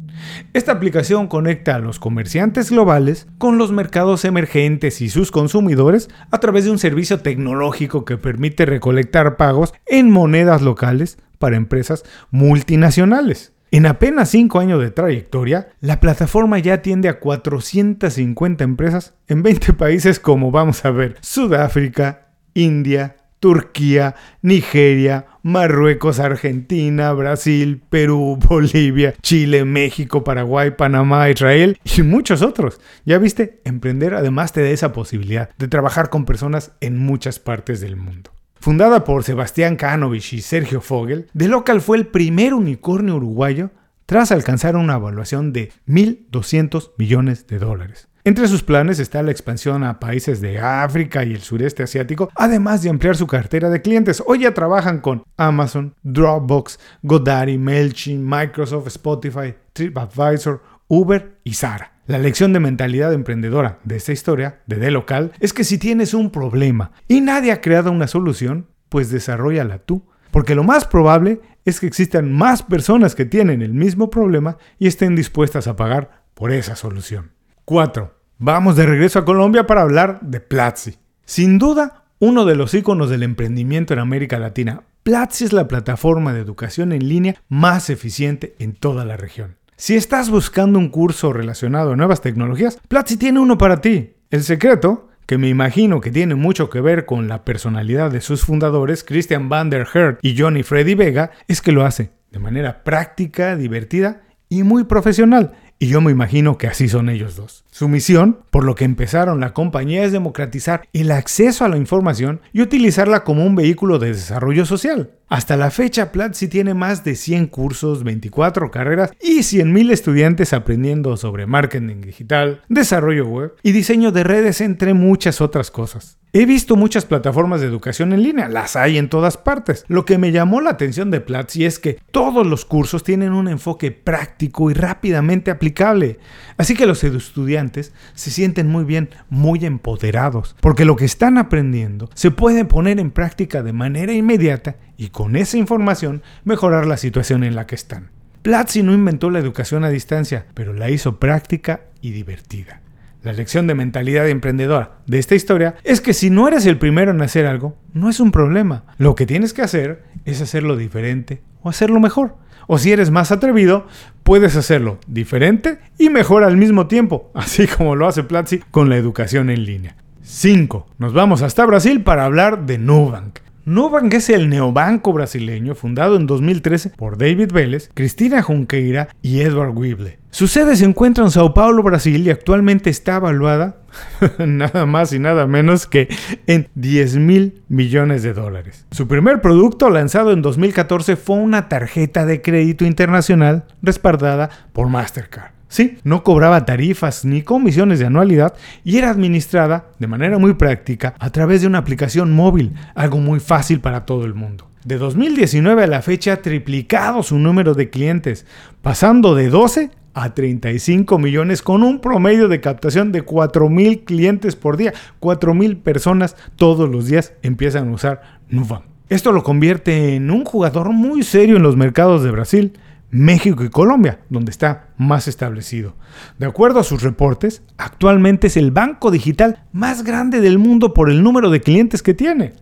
Esta 0.53 0.71
aplicación 0.71 1.27
conecta 1.27 1.75
a 1.75 1.79
los 1.79 1.99
comerciantes 1.99 2.71
globales 2.71 3.27
con 3.37 3.57
los 3.57 3.71
mercados 3.71 4.25
emergentes 4.25 5.01
y 5.01 5.09
sus 5.09 5.31
consumidores 5.31 6.09
a 6.31 6.39
través 6.39 6.65
de 6.65 6.71
un 6.71 6.79
servicio 6.79 7.19
tecnológico 7.19 8.05
que 8.05 8.17
permite 8.17 8.65
recolectar 8.65 9.37
pagos 9.37 9.73
en 9.85 10.11
monedas 10.11 10.61
locales 10.61 11.17
para 11.37 11.55
empresas 11.55 12.03
multinacionales. 12.31 13.53
En 13.71 13.85
apenas 13.85 14.29
5 14.29 14.59
años 14.59 14.81
de 14.81 14.89
trayectoria, 14.89 15.69
la 15.79 15.99
plataforma 15.99 16.57
ya 16.57 16.75
atiende 16.75 17.07
a 17.07 17.19
450 17.19 18.63
empresas 18.63 19.13
en 19.27 19.43
20 19.43 19.73
países 19.73 20.19
como 20.19 20.49
vamos 20.49 20.83
a 20.85 20.91
ver, 20.91 21.17
Sudáfrica, 21.21 22.29
India, 22.55 23.17
Turquía, 23.39 24.15
Nigeria, 24.41 25.27
Marruecos, 25.43 26.19
Argentina, 26.19 27.11
Brasil, 27.13 27.81
Perú, 27.89 28.37
Bolivia, 28.49 29.13
Chile, 29.21 29.65
México, 29.65 30.23
Paraguay, 30.23 30.71
Panamá, 30.71 31.29
Israel 31.29 31.79
y 31.83 32.01
muchos 32.01 32.41
otros. 32.41 32.79
Ya 33.05 33.17
viste, 33.17 33.61
emprender 33.65 34.13
además 34.13 34.53
te 34.53 34.61
da 34.61 34.69
esa 34.69 34.91
posibilidad 34.93 35.49
de 35.57 35.67
trabajar 35.67 36.09
con 36.09 36.25
personas 36.25 36.71
en 36.81 36.97
muchas 36.97 37.39
partes 37.39 37.81
del 37.81 37.95
mundo. 37.95 38.31
Fundada 38.59 39.05
por 39.05 39.23
Sebastián 39.23 39.77
Kanovich 39.77 40.33
y 40.33 40.41
Sergio 40.41 40.81
Fogel, 40.81 41.29
The 41.37 41.47
Local 41.47 41.79
fue 41.79 41.95
el 41.95 42.07
primer 42.07 42.53
unicornio 42.53 43.15
uruguayo 43.15 43.71
tras 44.05 44.33
alcanzar 44.33 44.75
una 44.75 44.95
evaluación 44.95 45.53
de 45.53 45.71
1.200 45.87 46.91
millones 46.97 47.47
de 47.47 47.59
dólares. 47.59 48.08
Entre 48.25 48.49
sus 48.49 48.63
planes 48.63 48.99
está 48.99 49.23
la 49.23 49.31
expansión 49.31 49.83
a 49.85 49.99
países 49.99 50.41
de 50.41 50.59
África 50.59 51.23
y 51.23 51.33
el 51.33 51.39
sureste 51.39 51.83
asiático, 51.83 52.29
además 52.35 52.83
de 52.83 52.89
ampliar 52.89 53.15
su 53.15 53.27
cartera 53.27 53.69
de 53.69 53.81
clientes. 53.81 54.21
Hoy 54.25 54.39
ya 54.39 54.53
trabajan 54.53 54.99
con 54.99 55.23
Amazon, 55.37 55.95
Dropbox, 56.03 56.79
Godaddy, 57.01 57.57
MailChimp, 57.57 58.21
Microsoft, 58.21 58.87
Spotify, 58.87 59.55
TripAdvisor, 59.71 60.61
Uber 60.89 61.39
y 61.45 61.53
Zara. 61.53 61.93
La 62.07 62.17
lección 62.17 62.51
de 62.51 62.59
mentalidad 62.59 63.13
emprendedora 63.13 63.79
de 63.85 63.95
esta 63.95 64.11
historia, 64.11 64.59
de 64.65 64.75
D 64.75 64.91
local, 64.91 65.31
es 65.39 65.53
que 65.53 65.63
si 65.63 65.77
tienes 65.77 66.13
un 66.13 66.29
problema 66.29 66.91
y 67.07 67.21
nadie 67.21 67.53
ha 67.53 67.61
creado 67.61 67.89
una 67.89 68.07
solución, 68.07 68.67
pues 68.89 69.11
desarrollala 69.11 69.77
tú. 69.79 70.03
Porque 70.31 70.55
lo 70.55 70.63
más 70.63 70.85
probable 70.85 71.39
es 71.63 71.79
que 71.79 71.87
existan 71.87 72.31
más 72.31 72.63
personas 72.63 73.15
que 73.15 73.25
tienen 73.25 73.61
el 73.61 73.73
mismo 73.73 74.09
problema 74.09 74.57
y 74.77 74.87
estén 74.87 75.15
dispuestas 75.15 75.67
a 75.67 75.75
pagar 75.75 76.25
por 76.33 76.51
esa 76.51 76.75
solución. 76.75 77.31
4. 77.69 78.11
Vamos 78.39 78.75
de 78.75 78.87
regreso 78.87 79.19
a 79.19 79.25
Colombia 79.25 79.67
para 79.67 79.83
hablar 79.83 80.21
de 80.21 80.39
Platzi. 80.39 80.95
Sin 81.23 81.59
duda, 81.59 82.05
uno 82.17 82.43
de 82.45 82.55
los 82.55 82.73
iconos 82.73 83.11
del 83.11 83.21
emprendimiento 83.21 83.93
en 83.93 83.99
América 83.99 84.39
Latina. 84.39 84.81
Platzi 85.03 85.45
es 85.45 85.53
la 85.53 85.67
plataforma 85.67 86.33
de 86.33 86.39
educación 86.39 86.93
en 86.93 87.07
línea 87.07 87.35
más 87.47 87.91
eficiente 87.91 88.55
en 88.57 88.73
toda 88.73 89.05
la 89.05 89.17
región. 89.17 89.57
Si 89.75 89.95
estás 89.95 90.31
buscando 90.31 90.79
un 90.79 90.89
curso 90.89 91.31
relacionado 91.31 91.91
a 91.91 91.95
nuevas 91.95 92.21
tecnologías, 92.21 92.79
Platzi 92.87 93.17
tiene 93.17 93.39
uno 93.39 93.59
para 93.59 93.81
ti. 93.81 94.15
El 94.31 94.41
secreto, 94.41 95.09
que 95.27 95.37
me 95.37 95.47
imagino 95.47 96.01
que 96.01 96.09
tiene 96.09 96.33
mucho 96.33 96.71
que 96.71 96.81
ver 96.81 97.05
con 97.05 97.27
la 97.27 97.45
personalidad 97.45 98.09
de 98.09 98.21
sus 98.21 98.45
fundadores, 98.45 99.03
Christian 99.03 99.47
van 99.47 99.69
der 99.69 99.87
Hert 99.93 100.17
y 100.23 100.35
Johnny 100.35 100.63
Freddy 100.63 100.95
Vega, 100.95 101.29
es 101.47 101.61
que 101.61 101.71
lo 101.71 101.85
hace 101.85 102.13
de 102.31 102.39
manera 102.39 102.83
práctica, 102.83 103.55
divertida 103.55 104.23
y 104.49 104.63
muy 104.63 104.85
profesional 104.85 105.53
y 105.79 105.87
yo 105.87 106.01
me 106.01 106.11
imagino 106.11 106.57
que 106.57 106.67
así 106.67 106.89
son 106.89 107.07
ellos 107.07 107.37
dos. 107.37 107.63
Su 107.71 107.87
misión, 107.87 108.39
por 108.51 108.65
lo 108.65 108.75
que 108.75 108.83
empezaron 108.83 109.39
la 109.39 109.53
compañía, 109.53 110.03
es 110.03 110.11
democratizar 110.11 110.87
el 110.91 111.09
acceso 111.09 111.63
a 111.63 111.69
la 111.69 111.77
información 111.77 112.41
y 112.51 112.61
utilizarla 112.61 113.23
como 113.23 113.45
un 113.45 113.55
vehículo 113.55 113.97
de 113.97 114.09
desarrollo 114.09 114.65
social. 114.65 115.11
Hasta 115.29 115.55
la 115.55 115.71
fecha, 115.71 116.11
Platzi 116.11 116.49
tiene 116.49 116.73
más 116.73 117.05
de 117.05 117.15
100 117.15 117.47
cursos, 117.47 118.03
24 118.03 118.71
carreras 118.71 119.11
y 119.21 119.39
100.000 119.39 119.91
estudiantes 119.91 120.51
aprendiendo 120.51 121.15
sobre 121.15 121.45
marketing 121.45 122.01
digital, 122.01 122.61
desarrollo 122.67 123.25
web 123.27 123.53
y 123.63 123.71
diseño 123.71 124.11
de 124.11 124.25
redes, 124.25 124.59
entre 124.59 124.93
muchas 124.93 125.39
otras 125.39 125.71
cosas. 125.71 126.18
He 126.31 126.45
visto 126.45 126.75
muchas 126.75 127.05
plataformas 127.05 127.59
de 127.59 127.65
educación 127.65 128.13
en 128.13 128.21
línea, 128.21 128.49
las 128.49 128.75
hay 128.75 128.99
en 128.99 129.09
todas 129.09 129.35
partes. 129.35 129.83
Lo 129.87 130.05
que 130.05 130.19
me 130.19 130.31
llamó 130.31 130.61
la 130.61 130.69
atención 130.69 131.09
de 131.09 131.21
Platzi 131.21 131.65
es 131.65 131.79
que 131.79 131.99
todos 132.11 132.45
los 132.45 132.65
cursos 132.65 133.03
tienen 133.03 133.33
un 133.33 133.47
enfoque 133.47 133.89
práctico 133.89 134.69
y 134.69 134.75
rápidamente 134.75 135.49
aplicable. 135.49 136.19
Así 136.55 136.75
que 136.75 136.85
los 136.85 137.03
estudiantes 137.03 137.93
se 138.13 138.29
sienten 138.29 138.67
muy 138.67 138.83
bien, 138.83 139.09
muy 139.29 139.65
empoderados, 139.65 140.55
porque 140.61 140.85
lo 140.85 140.95
que 140.95 141.05
están 141.05 141.39
aprendiendo 141.39 142.11
se 142.13 142.29
puede 142.29 142.63
poner 142.63 142.99
en 142.99 143.09
práctica 143.09 143.63
de 143.63 143.73
manera 143.73 144.13
inmediata 144.13 144.75
y 144.97 145.09
con 145.09 145.35
esa 145.35 145.57
información 145.57 146.21
mejorar 146.43 146.85
la 146.85 146.97
situación 146.97 147.43
en 147.43 147.55
la 147.55 147.65
que 147.65 147.73
están. 147.73 148.11
Platzi 148.43 148.83
no 148.83 148.93
inventó 148.93 149.31
la 149.31 149.39
educación 149.39 149.83
a 149.83 149.89
distancia, 149.89 150.45
pero 150.53 150.73
la 150.73 150.91
hizo 150.91 151.19
práctica 151.19 151.81
y 152.01 152.11
divertida. 152.11 152.81
La 153.21 153.33
lección 153.33 153.67
de 153.67 153.75
mentalidad 153.75 154.29
emprendedora 154.29 154.99
de 155.05 155.19
esta 155.19 155.35
historia 155.35 155.75
es 155.83 155.99
que 155.99 156.13
si 156.13 156.29
no 156.29 156.47
eres 156.47 156.65
el 156.65 156.77
primero 156.77 157.11
en 157.11 157.21
hacer 157.21 157.45
algo, 157.45 157.77
no 157.93 158.09
es 158.09 158.21
un 158.21 158.31
problema. 158.31 158.85
Lo 158.97 159.15
que 159.15 159.25
tienes 159.25 159.53
que 159.53 159.61
hacer 159.61 160.03
es 160.23 160.41
hacerlo 160.41 160.77
diferente 160.77 161.41
o 161.61 161.69
hacerlo 161.69 161.99
mejor. 161.99 162.35
O 162.67 162.77
si 162.77 162.93
eres 162.93 163.11
más 163.11 163.33
atrevido, 163.33 163.87
puedes 164.23 164.55
hacerlo 164.55 164.99
diferente 165.05 165.79
y 165.97 166.09
mejor 166.09 166.45
al 166.45 166.55
mismo 166.55 166.87
tiempo, 166.87 167.29
así 167.35 167.67
como 167.67 167.95
lo 167.95 168.07
hace 168.07 168.23
Platzi 168.23 168.59
con 168.71 168.89
la 168.89 168.95
educación 168.95 169.49
en 169.49 169.65
línea. 169.65 169.97
5. 170.21 170.87
Nos 170.97 171.11
vamos 171.11 171.41
hasta 171.41 171.65
Brasil 171.65 172.03
para 172.03 172.23
hablar 172.23 172.65
de 172.67 172.77
Nubank. 172.77 173.39
Nubank 173.69 174.11
es 174.15 174.31
el 174.31 174.49
neobanco 174.49 175.13
brasileño 175.13 175.75
fundado 175.75 176.15
en 176.15 176.25
2013 176.25 176.89
por 176.97 177.19
David 177.19 177.51
Vélez, 177.51 177.91
Cristina 177.93 178.41
Junqueira 178.41 179.09
y 179.21 179.41
Edward 179.41 179.77
Wible. 179.77 180.17
Su 180.31 180.47
sede 180.47 180.75
se 180.75 180.85
encuentra 180.85 181.23
en 181.23 181.29
Sao 181.29 181.53
Paulo, 181.53 181.83
Brasil 181.83 182.25
y 182.25 182.31
actualmente 182.31 182.89
está 182.89 183.17
evaluada 183.17 183.83
nada 184.39 184.87
más 184.87 185.13
y 185.13 185.19
nada 185.19 185.45
menos 185.45 185.85
que 185.85 186.07
en 186.47 186.67
10 186.73 187.17
mil 187.17 187.61
millones 187.69 188.23
de 188.23 188.33
dólares. 188.33 188.87
Su 188.89 189.07
primer 189.07 189.39
producto 189.39 189.91
lanzado 189.91 190.31
en 190.31 190.41
2014 190.41 191.15
fue 191.15 191.35
una 191.35 191.69
tarjeta 191.69 192.25
de 192.25 192.41
crédito 192.41 192.85
internacional 192.85 193.65
respaldada 193.83 194.49
por 194.73 194.89
Mastercard. 194.89 195.58
Sí, 195.69 195.99
no 196.03 196.23
cobraba 196.23 196.65
tarifas 196.65 197.23
ni 197.23 197.43
comisiones 197.43 197.99
de 197.99 198.07
anualidad 198.07 198.55
y 198.83 198.97
era 198.97 199.11
administrada 199.11 199.85
de 199.99 200.07
manera 200.07 200.39
muy 200.39 200.55
práctica 200.55 201.13
a 201.19 201.29
través 201.29 201.61
de 201.61 201.67
una 201.67 201.77
aplicación 201.77 202.31
móvil, 202.31 202.73
algo 202.95 203.19
muy 203.19 203.39
fácil 203.39 203.79
para 203.79 204.05
todo 204.05 204.25
el 204.25 204.33
mundo. 204.33 204.67
De 204.83 204.97
2019 204.97 205.83
a 205.83 205.87
la 205.87 206.01
fecha 206.01 206.33
ha 206.33 206.41
triplicado 206.41 207.21
su 207.21 207.37
número 207.37 207.75
de 207.75 207.91
clientes, 207.91 208.47
pasando 208.81 209.35
de 209.35 209.49
12 209.49 209.91
a 210.15 210.33
35 210.33 211.19
millones 211.19 211.61
con 211.61 211.83
un 211.83 212.01
promedio 212.01 212.47
de 212.47 212.61
captación 212.61 213.11
de 213.11 213.21
4 213.21 213.69
mil 213.69 213.99
clientes 214.05 214.55
por 214.55 214.75
día. 214.75 214.93
4 215.19 215.53
mil 215.53 215.77
personas 215.77 216.35
todos 216.55 216.89
los 216.89 217.05
días 217.05 217.33
empiezan 217.43 217.89
a 217.89 217.91
usar 217.91 218.39
Nubank. 218.49 218.83
Esto 219.09 219.31
lo 219.31 219.43
convierte 219.43 220.15
en 220.15 220.31
un 220.31 220.45
jugador 220.45 220.91
muy 220.91 221.23
serio 221.23 221.57
en 221.57 221.63
los 221.63 221.75
mercados 221.75 222.23
de 222.23 222.31
Brasil 222.31 222.73
México 223.11 223.63
y 223.63 223.69
Colombia, 223.69 224.19
donde 224.29 224.51
está 224.51 224.89
más 224.97 225.27
establecido. 225.27 225.95
De 226.37 226.45
acuerdo 226.45 226.79
a 226.79 226.83
sus 226.83 227.01
reportes, 227.01 227.63
actualmente 227.77 228.47
es 228.47 228.57
el 228.57 228.71
banco 228.71 229.11
digital 229.11 229.63
más 229.71 230.03
grande 230.03 230.41
del 230.41 230.59
mundo 230.59 230.93
por 230.93 231.09
el 231.09 231.23
número 231.23 231.49
de 231.49 231.61
clientes 231.61 232.03
que 232.03 232.13
tiene. 232.13 232.53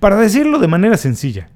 Para 0.00 0.16
decirlo 0.16 0.58
de 0.58 0.68
manera 0.68 0.96
sencilla, 0.96 1.50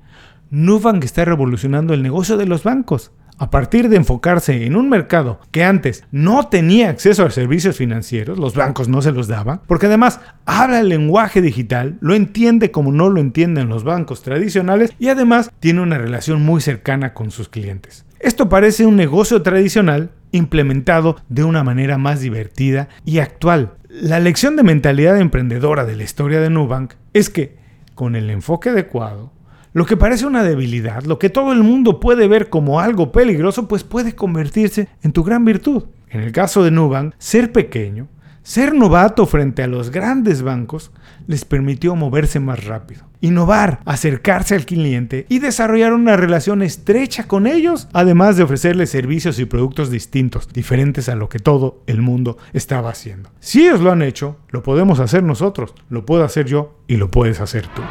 Nubank 0.50 1.04
está 1.04 1.24
revolucionando 1.24 1.94
el 1.94 2.02
negocio 2.02 2.36
de 2.36 2.46
los 2.46 2.62
bancos. 2.62 3.12
A 3.40 3.50
partir 3.50 3.88
de 3.88 3.96
enfocarse 3.96 4.66
en 4.66 4.74
un 4.74 4.88
mercado 4.88 5.38
que 5.52 5.62
antes 5.62 6.02
no 6.10 6.48
tenía 6.48 6.90
acceso 6.90 7.24
a 7.24 7.30
servicios 7.30 7.76
financieros, 7.76 8.36
los 8.36 8.54
bancos 8.54 8.88
no 8.88 9.00
se 9.00 9.12
los 9.12 9.28
daban, 9.28 9.60
porque 9.68 9.86
además 9.86 10.20
habla 10.44 10.80
el 10.80 10.88
lenguaje 10.88 11.40
digital, 11.40 11.98
lo 12.00 12.16
entiende 12.16 12.72
como 12.72 12.90
no 12.90 13.10
lo 13.10 13.20
entienden 13.20 13.68
los 13.68 13.84
bancos 13.84 14.22
tradicionales 14.22 14.92
y 14.98 15.08
además 15.08 15.52
tiene 15.60 15.82
una 15.82 15.98
relación 15.98 16.42
muy 16.42 16.60
cercana 16.60 17.14
con 17.14 17.30
sus 17.30 17.48
clientes. 17.48 18.07
Esto 18.20 18.48
parece 18.48 18.84
un 18.84 18.96
negocio 18.96 19.42
tradicional 19.42 20.10
implementado 20.32 21.16
de 21.28 21.44
una 21.44 21.62
manera 21.62 21.98
más 21.98 22.20
divertida 22.20 22.88
y 23.04 23.20
actual. 23.20 23.74
La 23.88 24.18
lección 24.18 24.56
de 24.56 24.64
mentalidad 24.64 25.18
emprendedora 25.18 25.84
de 25.84 25.94
la 25.94 26.02
historia 26.02 26.40
de 26.40 26.50
Nubank 26.50 26.94
es 27.14 27.30
que, 27.30 27.56
con 27.94 28.16
el 28.16 28.28
enfoque 28.30 28.70
adecuado, 28.70 29.32
lo 29.72 29.86
que 29.86 29.96
parece 29.96 30.26
una 30.26 30.42
debilidad, 30.42 31.04
lo 31.04 31.20
que 31.20 31.30
todo 31.30 31.52
el 31.52 31.62
mundo 31.62 32.00
puede 32.00 32.26
ver 32.26 32.48
como 32.48 32.80
algo 32.80 33.12
peligroso, 33.12 33.68
pues 33.68 33.84
puede 33.84 34.16
convertirse 34.16 34.88
en 35.02 35.12
tu 35.12 35.22
gran 35.22 35.44
virtud. 35.44 35.84
En 36.10 36.20
el 36.20 36.32
caso 36.32 36.64
de 36.64 36.72
Nubank, 36.72 37.14
ser 37.18 37.52
pequeño, 37.52 38.08
ser 38.42 38.74
novato 38.74 39.26
frente 39.26 39.62
a 39.62 39.68
los 39.68 39.90
grandes 39.90 40.42
bancos 40.42 40.90
les 41.28 41.44
permitió 41.44 41.94
moverse 41.94 42.40
más 42.40 42.64
rápido, 42.64 43.04
innovar, 43.20 43.80
acercarse 43.84 44.56
al 44.56 44.66
cliente 44.66 45.26
y 45.28 45.38
desarrollar 45.38 45.92
una 45.92 46.16
relación 46.16 46.62
estrecha 46.62 47.28
con 47.28 47.46
ellos, 47.46 47.86
además 47.92 48.36
de 48.36 48.42
ofrecerles 48.42 48.90
servicios 48.90 49.38
y 49.38 49.44
productos 49.44 49.90
distintos, 49.90 50.48
diferentes 50.48 51.08
a 51.08 51.14
lo 51.14 51.28
que 51.28 51.38
todo 51.38 51.82
el 51.86 52.02
mundo 52.02 52.38
estaba 52.54 52.90
haciendo. 52.90 53.30
Si 53.38 53.66
ellos 53.66 53.80
lo 53.80 53.92
han 53.92 54.02
hecho, 54.02 54.38
lo 54.48 54.64
podemos 54.64 54.98
hacer 54.98 55.22
nosotros, 55.22 55.74
lo 55.90 56.04
puedo 56.04 56.24
hacer 56.24 56.46
yo 56.46 56.80
y 56.88 56.96
lo 56.96 57.10
puedes 57.10 57.40
hacer 57.40 57.66
tú. 57.68 57.82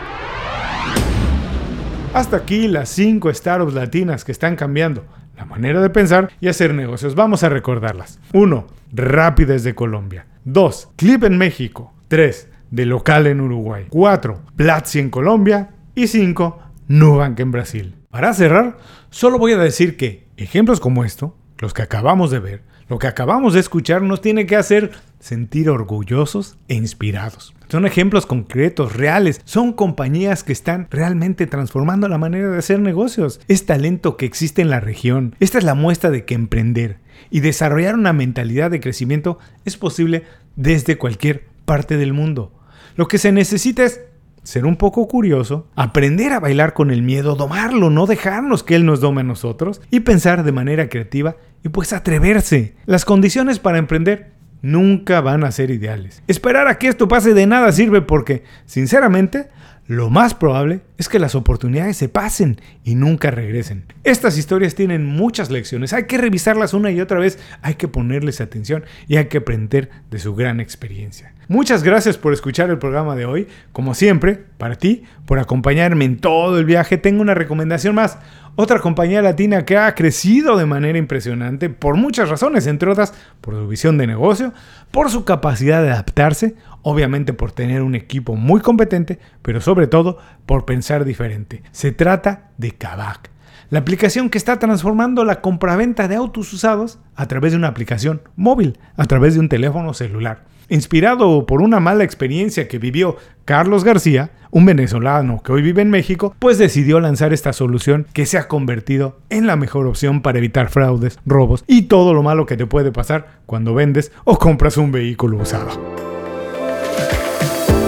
Hasta 2.13 2.37
aquí 2.37 2.67
las 2.67 2.89
5 2.89 3.31
startups 3.31 3.75
latinas 3.75 4.25
que 4.25 4.31
están 4.31 4.55
cambiando 4.55 5.05
la 5.37 5.45
manera 5.45 5.79
de 5.81 5.91
pensar 5.91 6.31
y 6.41 6.47
hacer 6.47 6.73
negocios. 6.73 7.13
Vamos 7.13 7.43
a 7.43 7.49
recordarlas. 7.49 8.19
1. 8.33 8.65
Rápides 8.93 9.63
de 9.63 9.75
Colombia. 9.75 10.25
2. 10.45 10.89
Clip 10.95 11.23
en 11.23 11.37
México. 11.37 11.93
3. 12.07 12.49
De 12.71 12.85
local 12.85 13.27
en 13.27 13.41
Uruguay. 13.41 13.85
4. 13.89 14.41
Platzi 14.55 14.99
en 14.99 15.09
Colombia. 15.09 15.71
Y 15.95 16.07
5. 16.07 16.59
Nubank 16.87 17.39
en 17.39 17.51
Brasil. 17.51 17.95
Para 18.09 18.33
cerrar, 18.33 18.77
solo 19.09 19.37
voy 19.37 19.53
a 19.53 19.57
decir 19.57 19.97
que 19.97 20.27
ejemplos 20.37 20.79
como 20.79 21.03
esto, 21.03 21.35
los 21.59 21.73
que 21.73 21.81
acabamos 21.81 22.31
de 22.31 22.39
ver, 22.39 22.63
lo 22.89 22.99
que 22.99 23.07
acabamos 23.07 23.53
de 23.53 23.59
escuchar 23.59 24.01
nos 24.01 24.21
tiene 24.21 24.45
que 24.45 24.55
hacer 24.55 24.91
sentir 25.19 25.69
orgullosos 25.69 26.57
e 26.69 26.75
inspirados. 26.75 27.53
Son 27.69 27.85
ejemplos 27.85 28.25
concretos, 28.25 28.95
reales. 28.95 29.41
Son 29.43 29.73
compañías 29.73 30.45
que 30.45 30.53
están 30.53 30.87
realmente 30.89 31.47
transformando 31.47 32.07
la 32.07 32.17
manera 32.17 32.49
de 32.49 32.57
hacer 32.57 32.79
negocios. 32.79 33.41
Es 33.49 33.65
talento 33.65 34.15
que 34.15 34.25
existe 34.25 34.61
en 34.61 34.69
la 34.69 34.79
región. 34.79 35.35
Esta 35.41 35.57
es 35.57 35.65
la 35.65 35.75
muestra 35.75 36.09
de 36.09 36.23
que 36.23 36.33
emprender 36.33 36.99
y 37.29 37.41
desarrollar 37.41 37.95
una 37.95 38.13
mentalidad 38.13 38.71
de 38.71 38.79
crecimiento 38.79 39.37
es 39.65 39.75
posible 39.75 40.23
desde 40.55 40.97
cualquier 40.97 41.45
parte 41.65 41.97
del 41.97 42.13
mundo. 42.13 42.53
Lo 42.97 43.07
que 43.07 43.19
se 43.19 43.31
necesita 43.31 43.85
es 43.85 44.01
ser 44.41 44.65
un 44.65 44.75
poco 44.75 45.07
curioso, 45.07 45.67
aprender 45.75 46.33
a 46.33 46.39
bailar 46.39 46.73
con 46.73 46.89
el 46.89 47.03
miedo, 47.03 47.35
domarlo, 47.35 47.91
no 47.91 48.07
dejarnos 48.07 48.63
que 48.63 48.73
él 48.73 48.87
nos 48.87 49.01
dome 49.01 49.21
a 49.21 49.23
nosotros 49.23 49.81
y 49.91 49.99
pensar 49.99 50.43
de 50.43 50.51
manera 50.51 50.89
creativa 50.89 51.35
y 51.63 51.69
pues 51.69 51.93
atreverse. 51.93 52.75
Las 52.87 53.05
condiciones 53.05 53.59
para 53.59 53.77
emprender 53.77 54.31
nunca 54.63 55.21
van 55.21 55.43
a 55.43 55.51
ser 55.51 55.69
ideales. 55.69 56.23
Esperar 56.25 56.67
a 56.67 56.79
que 56.79 56.87
esto 56.87 57.07
pase 57.07 57.35
de 57.35 57.45
nada 57.45 57.71
sirve 57.71 58.01
porque, 58.01 58.43
sinceramente, 58.65 59.49
lo 59.85 60.09
más 60.09 60.33
probable 60.33 60.81
es 60.97 61.07
que 61.07 61.19
las 61.19 61.35
oportunidades 61.35 61.97
se 61.97 62.09
pasen 62.09 62.59
y 62.83 62.95
nunca 62.95 63.29
regresen. 63.29 63.85
Estas 64.03 64.39
historias 64.39 64.73
tienen 64.73 65.05
muchas 65.05 65.51
lecciones, 65.51 65.93
hay 65.93 66.05
que 66.05 66.17
revisarlas 66.17 66.73
una 66.73 66.89
y 66.89 66.99
otra 66.99 67.19
vez, 67.19 67.37
hay 67.61 67.75
que 67.75 67.87
ponerles 67.87 68.41
atención 68.41 68.85
y 69.07 69.17
hay 69.17 69.27
que 69.27 69.37
aprender 69.37 69.91
de 70.09 70.17
su 70.17 70.33
gran 70.33 70.59
experiencia. 70.59 71.35
Muchas 71.49 71.81
gracias 71.81 72.17
por 72.17 72.33
escuchar 72.33 72.69
el 72.69 72.77
programa 72.77 73.15
de 73.15 73.25
hoy. 73.25 73.47
Como 73.71 73.93
siempre, 73.93 74.43
para 74.57 74.75
ti, 74.75 75.03
por 75.25 75.39
acompañarme 75.39 76.03
en 76.03 76.17
todo 76.19 76.59
el 76.59 76.65
viaje, 76.65 76.97
tengo 76.97 77.21
una 77.21 77.35
recomendación 77.35 77.95
más. 77.95 78.17
Otra 78.57 78.79
compañía 78.79 79.21
latina 79.21 79.63
que 79.63 79.77
ha 79.77 79.95
crecido 79.95 80.57
de 80.57 80.65
manera 80.65 80.97
impresionante 80.97 81.69
por 81.69 81.95
muchas 81.95 82.27
razones, 82.27 82.67
entre 82.67 82.91
otras 82.91 83.13
por 83.39 83.53
su 83.53 83.65
visión 83.65 83.97
de 83.97 84.07
negocio, 84.07 84.51
por 84.91 85.09
su 85.09 85.23
capacidad 85.23 85.81
de 85.81 85.91
adaptarse, 85.91 86.55
obviamente 86.81 87.31
por 87.31 87.53
tener 87.53 87.81
un 87.81 87.95
equipo 87.95 88.35
muy 88.35 88.59
competente, 88.59 89.17
pero 89.41 89.61
sobre 89.61 89.87
todo 89.87 90.17
por 90.45 90.65
pensar 90.65 91.05
diferente. 91.05 91.63
Se 91.71 91.93
trata 91.93 92.49
de 92.57 92.71
Kavak, 92.71 93.29
la 93.69 93.79
aplicación 93.79 94.29
que 94.29 94.37
está 94.37 94.59
transformando 94.59 95.23
la 95.25 95.41
compraventa 95.41 96.07
de 96.07 96.15
autos 96.15 96.53
usados 96.53 96.99
a 97.15 97.27
través 97.27 97.51
de 97.51 97.57
una 97.57 97.67
aplicación 97.67 98.21
móvil, 98.35 98.77
a 98.95 99.05
través 99.05 99.33
de 99.33 99.39
un 99.39 99.49
teléfono 99.49 99.93
celular. 99.93 100.45
Inspirado 100.69 101.45
por 101.45 101.61
una 101.61 101.79
mala 101.79 102.03
experiencia 102.03 102.67
que 102.67 102.77
vivió 102.77 103.15
Carlos 103.45 103.83
García, 103.85 104.31
un 104.51 104.65
venezolano 104.65 105.41
que 105.41 105.53
hoy 105.53 105.61
vive 105.61 105.81
en 105.81 105.89
México, 105.89 106.35
pues 106.39 106.57
decidió 106.57 106.99
lanzar 106.99 107.31
esta 107.31 107.53
solución 107.53 108.05
que 108.11 108.25
se 108.25 108.37
ha 108.37 108.47
convertido 108.47 109.19
en 109.29 109.47
la 109.47 109.55
mejor 109.55 109.87
opción 109.87 110.21
para 110.21 110.39
evitar 110.39 110.69
fraudes, 110.69 111.19
robos 111.25 111.63
y 111.67 111.83
todo 111.83 112.13
lo 112.13 112.23
malo 112.23 112.45
que 112.45 112.57
te 112.57 112.65
puede 112.65 112.91
pasar 112.91 113.39
cuando 113.45 113.73
vendes 113.73 114.11
o 114.25 114.37
compras 114.37 114.77
un 114.77 114.91
vehículo 114.91 115.37
usado. 115.37 116.16